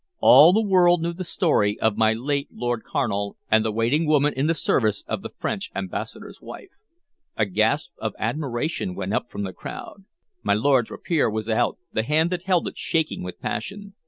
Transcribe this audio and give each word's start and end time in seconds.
All 0.19 0.51
the 0.51 0.65
world 0.65 1.03
knew 1.03 1.13
the 1.13 1.23
story 1.23 1.79
of 1.79 1.95
my 1.95 2.11
late 2.13 2.47
Lord 2.51 2.83
Carnal 2.83 3.37
and 3.51 3.63
the 3.63 3.71
waiting 3.71 4.07
woman 4.07 4.33
in 4.35 4.47
the 4.47 4.55
service 4.55 5.03
of 5.05 5.21
the 5.21 5.29
French 5.29 5.69
ambassador's 5.75 6.41
wife. 6.41 6.71
A 7.37 7.45
gasp 7.45 7.91
of 7.99 8.15
admiration 8.17 8.95
went 8.95 9.13
up 9.13 9.27
from 9.27 9.43
the 9.43 9.53
crowd. 9.53 10.05
My 10.41 10.55
lord's 10.55 10.89
rapier 10.89 11.29
was 11.29 11.47
out, 11.51 11.77
the 11.93 12.01
hand 12.01 12.31
that 12.31 12.45
held 12.45 12.67
it 12.67 12.79
shaking 12.79 13.21
with 13.21 13.39
passion. 13.39 13.93